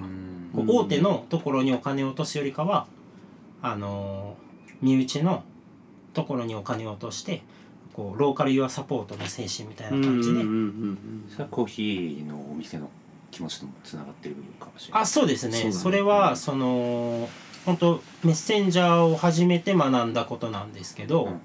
[0.53, 2.85] こう大手のところにお金を落とすよりかは
[3.63, 5.43] あのー身内の
[6.13, 7.41] ところにお金を落として
[7.99, 10.55] こうローカルユアサポートの精神みたいな感じで、うんうんう
[10.87, 12.89] んそれはコーヒーのお店の
[13.29, 15.01] 気持ちともつながってるかもしれない。
[15.01, 15.65] あそうですね。
[15.65, 15.71] ね。
[15.73, 17.27] それはその
[17.65, 21.39] 本当メッセンジャーを始めて学んだことなんですけど、うんうん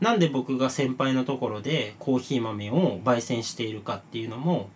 [0.00, 4.68] なんで僕が先輩のところでコーヒー豆を焙煎しているかっていうのも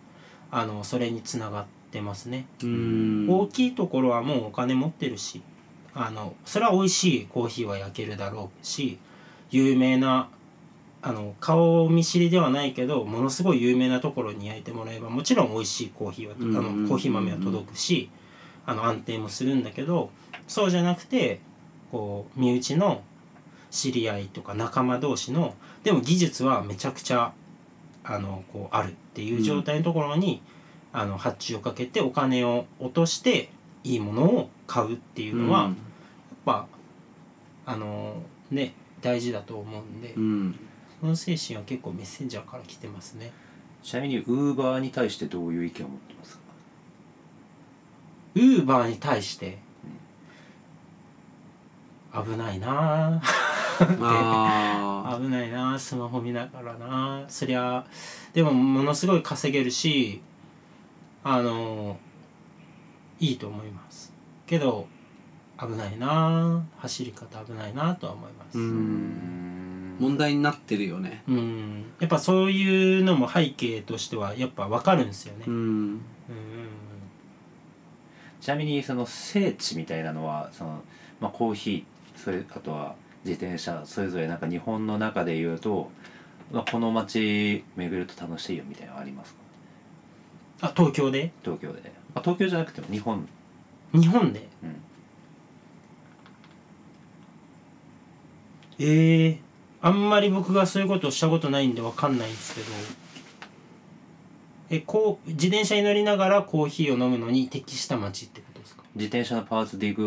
[0.49, 3.27] あのそれにつながってますね、うん。
[3.29, 5.43] 大きいところはもうお金持ってるし
[5.93, 8.97] あのそれは美味しいコーヒーは焼けるだろうし
[9.51, 10.29] 有名な
[11.01, 18.09] あの顔見知りではないけどものすごい有名なところに焼いてもらえばもちろん美味しいコーヒーは、うんあのコーヒー豆は届くし
[18.65, 20.09] あの安定もするんだけど
[20.47, 21.39] そうじゃなくて
[21.91, 23.01] こう身内の
[23.71, 27.33] 知り合いとか仲間同士のでも技術はめちゃくちゃ
[28.03, 30.41] あのこうあるっていう状態のところに、
[30.91, 33.49] あの発注をかけてお金を落として
[33.83, 35.73] いいものを買うっていうのは、やっ
[36.45, 36.67] ぱ
[37.67, 38.15] あの
[38.49, 40.59] ね大事だと思うんで、うん
[40.99, 43.31] その精神は結構メッセンジャーから来てますね。
[43.81, 46.41] ちなみにウーバーに対してどういう意見を持ってますか？
[48.35, 49.57] ウーバーに対して？
[52.13, 53.21] 危ないな。
[53.79, 53.85] 危
[55.29, 57.23] ないなスマホ見ながらな。
[57.29, 57.85] そりゃ
[58.33, 60.21] でもものすごい稼げるし
[61.23, 61.97] あの
[63.19, 64.11] いいと思います。
[64.45, 64.87] けど
[65.57, 66.61] 危ないな。
[66.77, 68.57] 走り方危ないなとは思います
[69.99, 71.23] 問題になってるよね。
[71.99, 75.43] やっぱそういうのも背景としてはやっぱ分かるんですよね。
[75.47, 75.53] うん。
[75.53, 76.01] うん
[78.41, 80.81] ちなみにその聖地みたいなのはその、
[81.19, 85.91] まあ、コーヒーそれあとは自転車それぞれなんか日本の中で言うと、
[86.49, 89.39] まあ、この街巡ると楽しいよみたいなのありますか？
[90.69, 91.33] あ東京で？
[91.43, 93.27] 東京で、まあ、東京じゃなくても日本。
[93.93, 94.47] 日本で？
[94.63, 94.75] うん。
[98.79, 99.39] ええ
[99.81, 102.67] あんまり僕がそういうことをしたことないんでわかんないんですけど
[104.71, 108.83] えこう自転車に乗りながらコーヒーを飲むのに適した街ってことですか？
[108.95, 109.99] 自転車のパーツで行く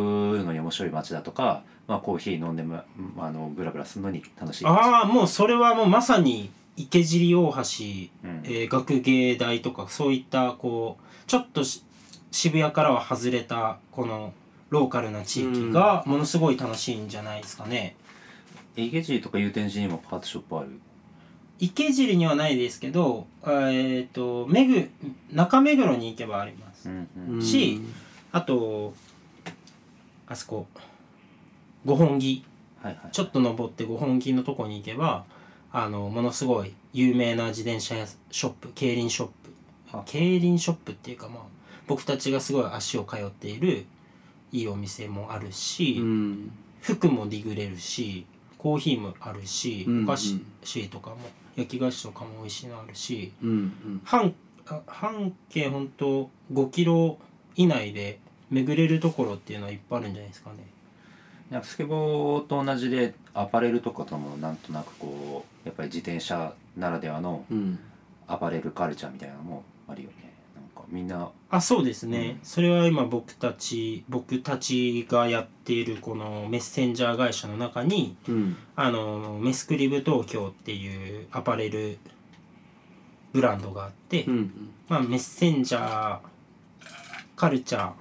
[0.45, 2.83] のに面白い街だとか、まあ、コーヒー飲んでも
[3.19, 4.65] あのブラブラするのに楽しい。
[4.65, 7.63] 街ああもうそれはもうまさに池尻大橋、うん。
[8.45, 11.83] えー学芸大とかそういったこうちょっとし
[12.31, 14.33] 渋谷からは外れたこの
[14.71, 17.97] ローカルな地域がものすごい楽しいんじゃないですかね。
[18.77, 20.81] 池尻とか祐天寺にもパーツショップある？
[21.59, 24.87] 池尻にはないですけど、えっ、と目黒
[25.33, 26.89] 中目黒に行けばあります。
[26.89, 27.43] うんうん。
[27.43, 27.81] し
[28.33, 28.95] あと
[30.27, 30.67] あそこ
[31.85, 32.45] 五本木。
[32.83, 33.13] はいはい。
[33.13, 35.25] ちょっと登って五本木のとこに行けば
[35.71, 39.33] あのものすごい有名な自転車屋ショップ競輪ショップ。
[39.97, 41.43] は競輪ショップっていうかまあ
[41.87, 43.85] 僕たちがすごい足を通っている
[44.51, 46.53] いいお店もあるし、うん。
[46.81, 48.27] 服もディグれるし
[48.63, 50.39] コーヒーもあるし、うんお菓子
[50.89, 51.17] とかも
[51.57, 53.33] 焼き菓子とかも美味しいのあるし
[54.05, 54.35] 半
[54.67, 57.19] あ半径ほんと5キロ
[57.57, 58.21] 以内で
[58.51, 60.57] 巡れるところっていうのはいっぱいあるんじゃないですかね。
[61.51, 67.79] なんかスケボーと同じでアパレルとかともなんとなくこうやっぱり自転車ならではのうん。
[68.29, 70.32] アパレルカルチャーみたいなのもあるよね
[70.93, 71.31] みんな。
[71.51, 72.45] あそうですね、うん。
[72.45, 78.57] それは今僕たち僕たちがやっているこのメッセンジャー会社の中にうん。
[78.77, 81.99] あのメスクリブ東京っていうアパレル
[83.33, 86.19] ブランドがあって、うんまあ、メッセンジャー
[87.37, 87.93] カルチャー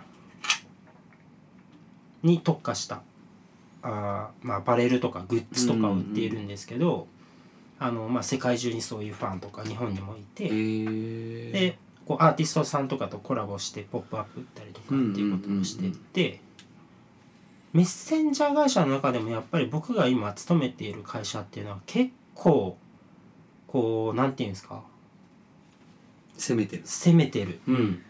[2.23, 3.01] に特化した
[3.81, 7.07] あー、まあ、アパレルとかグッズとかを売っているんですけど、
[7.79, 16.41] あのまあ、世界中にそういうファンとか日本にもいて、でこうアーティストさんとかとコラボして「ポップアップ売ったりとかっていうこともしてて、
[17.73, 22.77] メッセンジャー会社の中でもやっぱり僕が今勤めている会社っていうのは結構
[23.67, 24.81] こうなんていうんですか？
[26.37, 26.83] 攻めてる。
[26.85, 28.01] 攻めてる、うん。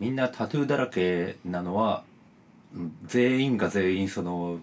[0.00, 2.02] みんなタトゥーだらけなのは
[2.74, 4.58] うん全員が全員その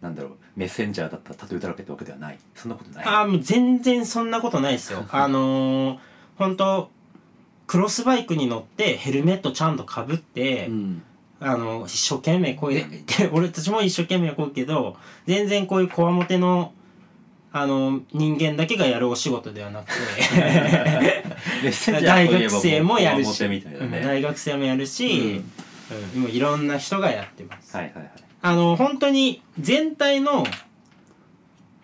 [0.00, 2.38] なんだろうメッセンジャーだったらタトゥーだらけってわけではない。
[2.54, 3.04] そんなことない。
[3.06, 5.04] ああもう全然そんなことないですよ。
[5.12, 5.98] あのー、
[6.36, 6.90] 本当
[7.72, 11.02] クロスバイクに乗ってヘルメットちゃんとかぶって、うん。
[11.40, 12.86] あの一生懸命こういう
[13.32, 16.72] 俺たちも一生懸命こうけど全然こういうこわもての
[17.50, 21.24] あの人間だけがやるお仕事ではなくて。
[22.04, 23.64] 大学生もやるし、
[24.04, 25.42] 大学生もやるし、
[26.14, 26.20] うん。
[26.22, 28.10] もういろんな人がやってます、はいはいはい。
[28.42, 30.44] あの本当に全体の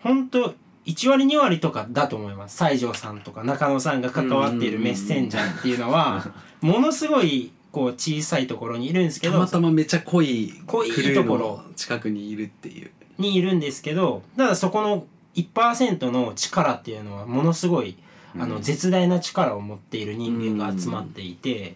[0.03, 0.53] 本当
[0.89, 2.57] 1割2割とかだと思います。
[2.57, 11.39] 西条さんとか中野さんが関わっているメッセンジャーっていうのは ものすごいこう小さいところにいるんですけどたまたまめちゃ濃い濃いところ。
[11.39, 12.91] の近くにいるっていう。
[13.19, 17.97] にいるんですけどただそこの1%の力っていうのはものすごい
[18.35, 21.75] あのうん絶大な力を持っている人間が集まっていて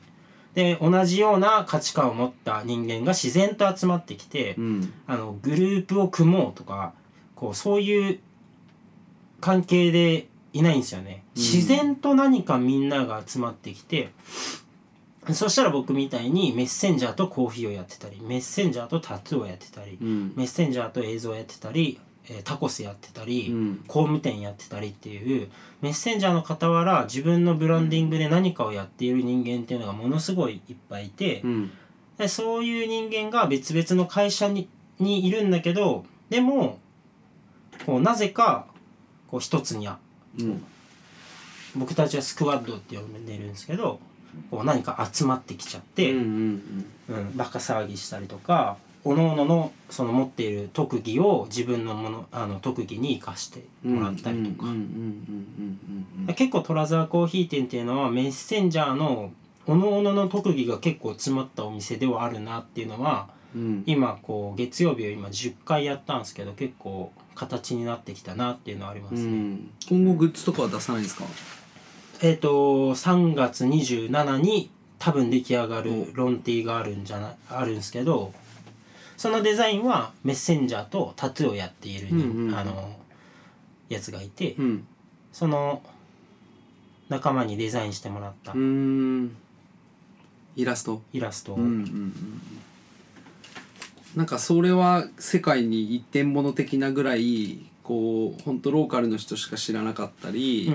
[0.53, 4.93] で同じような価値観を持った人間が自然と集まってきてうん。
[5.05, 6.93] あのグループを組もうとか
[7.35, 8.19] こうそういう
[9.43, 11.25] 関係でいないんですよね。
[11.35, 11.41] うん。
[11.41, 14.11] 自然と何かみんなが集まってきて
[15.33, 20.33] そしたら僕みたいにメッセンジャーとコーヒーをやってたりメッセンジャーとタトゥーをやってたりうん。
[20.37, 23.83] メッセンジャーと映像をやってたり、えータコスやってたり、うん。
[23.85, 25.49] 工務店やってたりっていう
[25.81, 31.71] メッセンジャーの傍ら自分のブランディングで何かをやっている人間っていうのがものすごいいっぱいいて、うん。
[32.17, 36.79] でそういう人間が別々の会社ににいるんだけどでも
[37.85, 38.67] こうなぜか
[39.33, 39.97] こう一つには
[40.39, 40.63] うん。
[41.75, 43.99] 僕たちはスクワッドって呼んでるんですけど
[44.51, 46.19] こう何か集まってきちゃって、うん
[47.09, 47.35] うんうん。
[47.35, 54.67] バカ騒ぎしたりとか各々のその持っている特技を自分のものあの特技に生かしてうんもらったりとか、
[56.35, 59.31] 結構トラザーコーヒー店っていうのはメッセンジャーの
[59.65, 63.83] 各々の特技が結構詰まったお店ではあるなっていうのはうん。
[63.85, 69.21] 今こう月曜日を今10回やったんですけど結構形になってきたなっていうのはありますね。
[69.21, 69.71] うん。
[69.89, 71.25] 今後グッズとかは出さないんですか？
[72.21, 72.49] えっ、と
[72.93, 78.33] 3月27に多分出来上がるロンティーがあるんじゃないあるんですけど
[79.17, 82.95] そのデザインはメッセンジャーとタトゥーをやっているに、うんうんあの
[83.89, 84.87] やつがいて、うん。
[85.33, 85.83] その
[87.09, 88.53] 仲間にデザインしてもらった。
[88.53, 89.35] うーん。
[90.55, 91.01] イラスト？
[91.11, 92.13] イラストうんうんうん
[94.15, 100.71] なんかそれは世界に一点物的なぐらいこう本当ローカルの人しか知らなかったり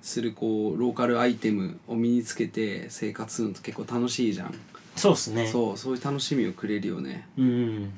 [0.00, 4.54] するこうローカルアイテムを身につけて生活するのって結構楽しいじゃん、
[4.96, 5.46] そうっすね。
[5.46, 7.28] そうそういう楽しみをくれるよね。
[7.36, 7.92] うん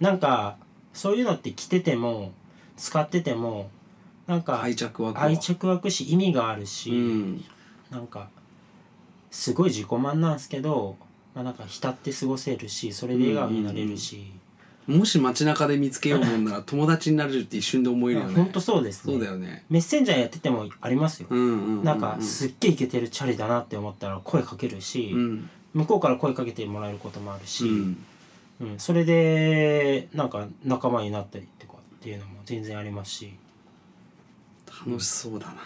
[0.00, 0.56] なんか
[0.92, 2.32] そういうのって着てても
[2.76, 3.70] 使ってても
[4.26, 5.22] なんか愛着湧くわ。
[5.24, 7.44] 愛着湧くし意味があるし、うん。
[7.90, 8.28] なんか
[9.30, 10.96] すごい自己満なんですけど、
[11.34, 14.32] まあ、なんか浸って過ごせるしそれで笑顔になれるし、
[14.86, 18.34] もし街中で見つけようもんなら 友達になれるって一瞬で思えるよね。
[18.34, 19.12] 本当そうですね。
[19.14, 19.64] そうだよね。
[19.70, 21.84] メッセンジャーやっててもありますよ、うんうんうんうん。
[21.84, 25.50] なんかすっげえイケてるチャリだなって思ったら声かけるし、うん。
[25.74, 28.04] 向こうから声かけてもらえることもあるし、うん。
[28.60, 28.78] うん。
[28.78, 33.32] それでなんか仲間になったりとかっていうのも全然ありますし。
[34.86, 35.56] 楽しそうだな。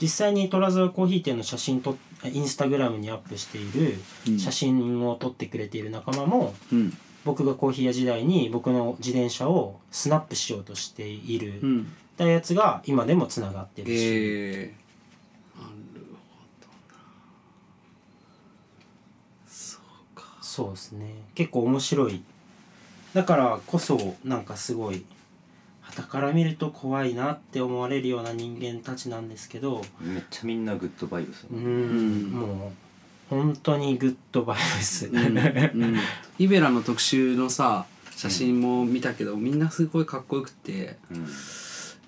[0.00, 3.96] 実際に虎沢コーヒー店の写真とインスタグラムにアップしている
[4.28, 4.38] うん。
[4.38, 6.96] 写真を撮ってくれている仲間も、うん。
[7.24, 11.92] 僕がコーヒー屋時代に僕の自転車をスナップしようとしている、うん。
[12.16, 17.00] たやつが今でもつながってるし、えー、なるほどな。
[19.46, 20.36] そうか。
[20.42, 21.14] そうですね。
[21.34, 22.22] 結構面白い。
[23.14, 25.04] だからこそなんかすごい
[26.02, 32.72] 傍から見ると怖いなって思われるような人間たちなんですけどめっちゃみんなグッドバイブスうーうんんもう
[33.28, 35.96] 本当にグッドバイブス、うんうん。
[36.38, 37.86] イベラの特集のさ
[38.16, 41.26] 写真も見たけど、みんなすごいかっこよくてうん。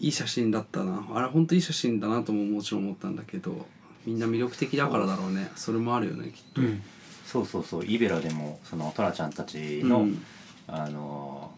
[0.00, 1.06] いい写真だったな。
[1.12, 3.66] あれ本当いい写真だなとももちろん思ったんだけど
[4.06, 5.50] みんな魅力的だからだろうね。
[5.56, 6.82] それもあるよねきっと、うん。
[7.26, 7.84] そうそうそう。
[7.84, 10.24] イベラでもそのトラちゃんたちの、うん。
[10.68, 11.50] あの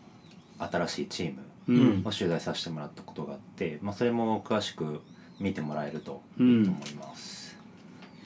[0.59, 5.01] 新しいチームうんを取材させてもらったことがあって、まあ、それも詳しく
[5.41, 6.61] 見てもらえるとうん。
[6.61, 7.57] いいと思います、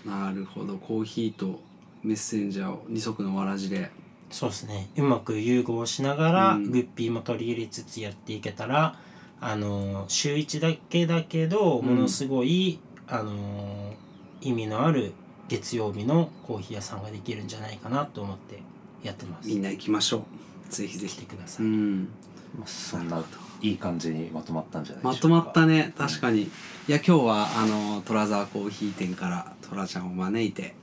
[0.04, 0.76] なるほど。
[0.76, 1.60] コーヒーと
[2.02, 3.90] メッセンジャーを二足のわらじで。
[4.30, 4.88] そうですね。
[4.96, 6.70] うまく融合しながら、うん。
[6.70, 8.98] グッピーも取り入れつつやっていけたら
[9.40, 13.92] あの週1だけだけどものすごい、あの
[14.40, 15.12] 意味のある
[15.48, 18.60] 月曜日のコーヒー屋さんができるんじゃないかなと思って
[19.02, 19.48] やってます。
[19.48, 20.72] みんな行きましょう。
[20.72, 22.00] ぜひぜ来ひてください、うん。
[22.00, 23.22] まあ、そんな
[23.62, 25.36] いい感じにまとまったんじゃないでしょうか。
[25.36, 26.42] まとまったね確かに。
[26.42, 26.48] い
[26.88, 30.74] や今日はあの虎沢コーヒー店から虎ちゃんを招いて、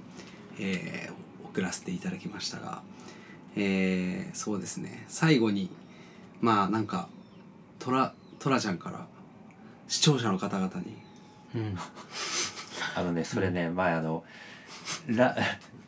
[0.59, 2.81] えー送らせていただきましたが、
[3.55, 5.05] えーそうですね。
[5.07, 5.69] 最後に
[6.41, 7.09] まあなんか
[7.79, 9.05] 虎虎ちゃんから
[9.87, 10.97] 視聴者の方々に。
[11.55, 11.77] うん。
[12.95, 14.23] あのねそれね前あの
[15.07, 15.35] ラ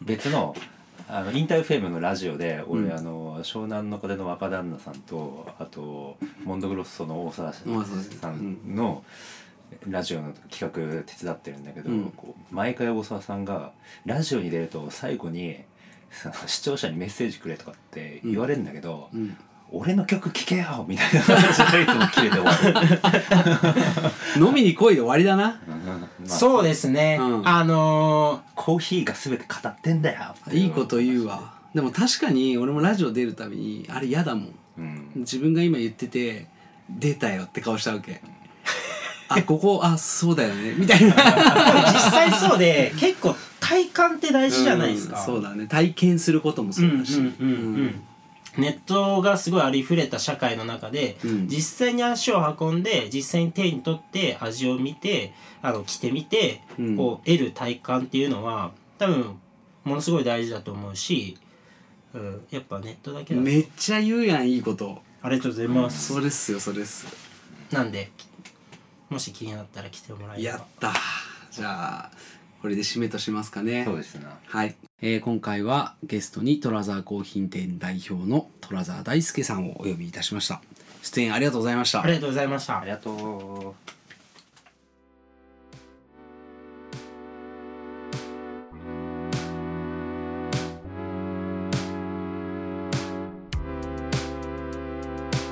[0.01, 0.55] 別の
[1.07, 2.93] あのインターフェームのラジオで俺、うん。
[2.93, 9.03] あの湘南の風の若旦那さんとあとモンドグロッソの大沢さんの
[9.87, 12.11] ラジオの企画手伝ってるんだけど、うん。
[12.15, 13.71] こう毎回大沢さんが
[14.05, 15.57] ラジオに出ると最後に
[16.11, 19.37] その視聴者にメッセージくれとかって言われるんだけど、うん
[19.71, 22.81] 俺の曲聴けよみたいな感じでいつも切れて終わ
[24.37, 24.39] る。
[24.45, 25.59] 飲みに来いで終わりだな。
[25.67, 26.29] まあ。
[26.29, 27.47] そうですね、うん。
[27.47, 30.35] あのコーヒーが全て語ってんだよ。
[30.51, 31.53] いいこと言うわ。
[31.73, 34.53] でも確かに俺もラジオ出るたびにあれ嫌だもん。
[34.77, 35.11] うん。
[35.15, 36.47] 自分が今言ってて
[36.89, 38.21] 出たよって顔したわけ。
[39.27, 40.75] あここあそうだよね。
[40.77, 41.13] みたいな。
[41.13, 45.25] ー実際そうで結構体感って大事じゃないですか、うん。
[45.25, 45.65] そうだね。
[45.65, 47.17] 体験することもそうだし。
[47.17, 47.49] うんうんうん。
[47.49, 47.57] う
[47.87, 48.01] ん
[48.57, 51.47] ネットがすごいありふれた社会の中で、うん。
[51.47, 56.97] 実際に足を運んで実際に手に取って味を見てあの着てみて、うん。
[56.97, 59.39] こう得る体感っていうのは多分
[59.83, 61.37] ものすごい大事だと思うし、
[62.13, 63.45] うん、やっぱネットだけだと。
[63.45, 65.01] めっちゃ言うやんいいこと。
[65.21, 67.07] ありがとうございます、それっすよそれっす。
[67.71, 68.11] なんで
[69.09, 70.49] もし気になったら来てもらえれば。
[70.49, 70.93] やった。
[71.51, 72.11] じゃあ
[72.65, 73.85] これで締めとしますかね。
[73.85, 74.39] そうですな。
[74.43, 80.63] はい、えー今回はゲストにトラザーコーヒー店代表のトラザー大輔さんをお呼びいたしました。
[81.03, 82.01] 出演ありがとうございました。
[82.01, 82.79] ありがとうございました。
[82.79, 83.95] ありがとう。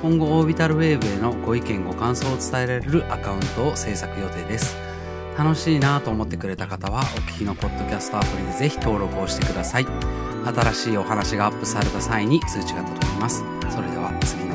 [0.02, 4.93] 今後オービタルウェーブへのご意見ご感想を伝えられるアカウントを制作予定です
[5.36, 9.86] 楽しいなと思ってくれた方はお聞きのポッドキャストアプリでぜひ登録をしてください。
[10.44, 13.42] 新しいお話がアップされた際に通知が届きます。
[13.70, 14.53] それでは次の